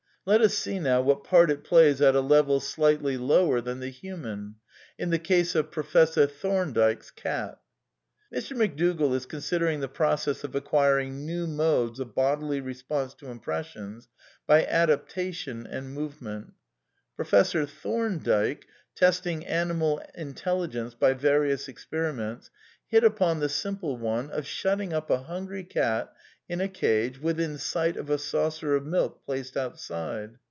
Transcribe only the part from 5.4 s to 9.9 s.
of Professor Thomdike's Cat Mr. McDougall is considering the